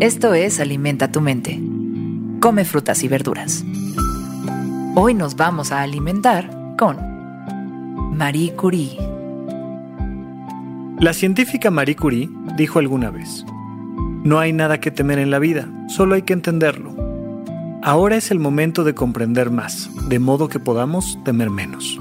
[0.00, 1.60] Esto es Alimenta tu mente.
[2.40, 3.64] Come frutas y verduras.
[4.94, 6.96] Hoy nos vamos a alimentar con
[8.16, 8.96] Marie Curie.
[10.98, 13.44] La científica Marie Curie dijo alguna vez,
[14.24, 16.96] no hay nada que temer en la vida, solo hay que entenderlo.
[17.82, 21.98] Ahora es el momento de comprender más, de modo que podamos temer menos.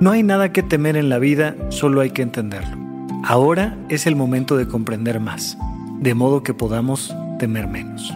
[0.00, 2.76] No hay nada que temer en la vida, solo hay que entenderlo.
[3.24, 5.58] Ahora es el momento de comprender más,
[6.00, 8.12] de modo que podamos temer menos.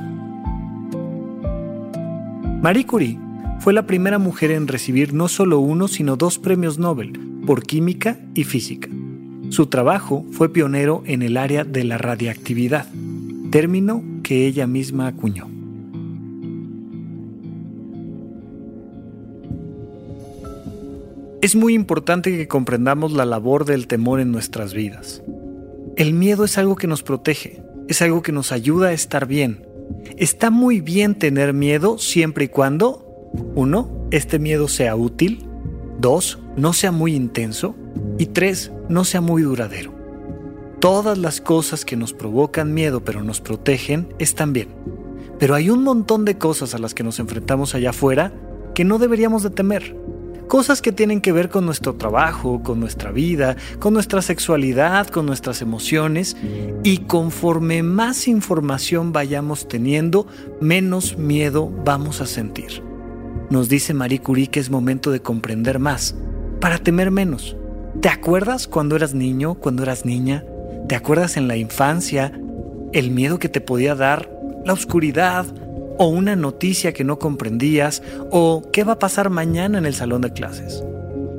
[2.62, 3.18] Marie Curie
[3.60, 7.12] fue la primera mujer en recibir no solo uno, sino dos premios Nobel
[7.46, 8.88] por química y física.
[9.51, 12.87] Su trabajo fue pionero en el área de la radiactividad,
[13.51, 15.48] término que ella misma acuñó.
[21.40, 25.23] Es muy importante que comprendamos la labor del temor en nuestras vidas.
[25.96, 29.67] El miedo es algo que nos protege, es algo que nos ayuda a estar bien.
[30.17, 35.47] Está muy bien tener miedo siempre y cuando, uno, este miedo sea útil,
[35.99, 37.75] dos, no sea muy intenso
[38.19, 39.93] y tres, no sea muy duradero.
[40.81, 44.69] Todas las cosas que nos provocan miedo pero nos protegen están bien.
[45.39, 48.33] Pero hay un montón de cosas a las que nos enfrentamos allá afuera
[48.75, 49.97] que no deberíamos de temer
[50.49, 55.27] Cosas que tienen que ver con nuestro trabajo, con nuestra vida, con nuestra sexualidad, con
[55.27, 56.38] nuestras emociones.
[56.82, 60.26] Y conforme más información vayamos teniendo,
[60.60, 62.82] menos miedo vamos a sentir.
[63.51, 66.15] Nos dice Marie Curie que es momento de comprender más,
[66.60, 67.56] para temer menos.
[68.00, 70.44] ¿Te acuerdas cuando eras niño, cuando eras niña?
[70.88, 72.32] ¿Te acuerdas en la infancia
[72.94, 74.31] el miedo que te podía dar
[74.65, 75.47] la oscuridad,
[75.99, 80.22] o una noticia que no comprendías, o qué va a pasar mañana en el salón
[80.22, 80.82] de clases.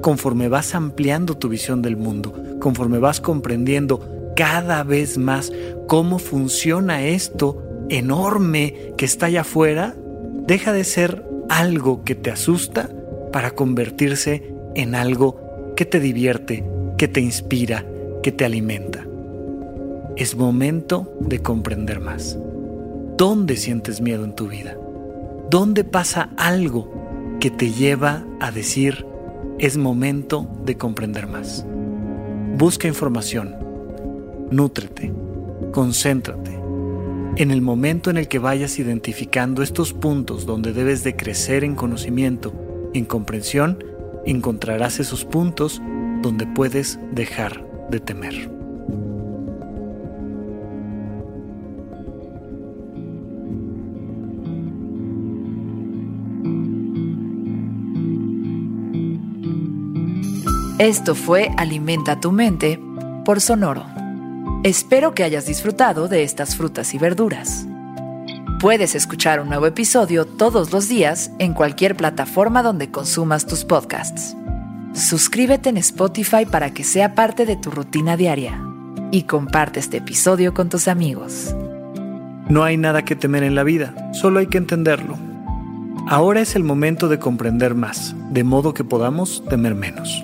[0.02, 5.52] Conforme vas ampliando tu visión del mundo, conforme vas comprendiendo cada vez más
[5.88, 9.96] cómo funciona esto enorme que está allá afuera,
[10.46, 12.90] deja de ser algo que te asusta
[13.32, 16.64] para convertirse en algo que te divierte,
[16.98, 17.86] que te inspira,
[18.24, 19.06] que te alimenta.
[20.16, 22.38] Es momento de comprender más.
[23.20, 24.78] ¿Dónde sientes miedo en tu vida?
[25.50, 29.06] ¿Dónde pasa algo que te lleva a decir
[29.58, 31.66] es momento de comprender más?
[32.58, 33.58] Busca información,
[34.52, 35.12] nútrete,
[35.74, 36.62] concéntrate.
[37.36, 41.76] En el momento en el que vayas identificando estos puntos donde debes de crecer en
[41.76, 42.54] conocimiento,
[42.94, 43.84] en comprensión,
[44.26, 45.82] encontrarás esos puntos
[46.22, 48.59] donde puedes dejar de temer.
[60.80, 62.80] Esto fue Alimenta tu mente
[63.26, 63.86] por Sonoro.
[64.64, 67.68] Espero que hayas disfrutado de estas frutas y verduras.
[68.62, 74.38] Puedes escuchar un nuevo episodio todos los días en cualquier plataforma donde consumas tus podcasts.
[74.94, 78.58] Suscríbete en Spotify para que sea parte de tu rutina diaria
[79.12, 81.54] y comparte este episodio con tus amigos.
[82.48, 85.18] No hay nada que temer en la vida, solo hay que entenderlo.
[86.08, 90.24] Ahora es el momento de comprender más, de modo que podamos temer menos.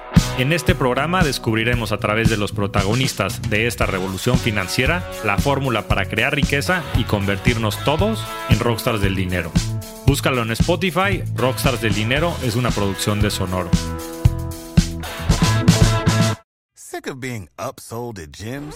[0.37, 5.87] En este programa descubriremos a través de los protagonistas de esta revolución financiera la fórmula
[5.87, 9.51] para crear riqueza y convertirnos todos en rockstars del dinero.
[10.07, 13.69] Búscalo en Spotify, Rockstars del Dinero es una producción de Sonoro.
[16.73, 18.75] Sick of being upsold at gyms?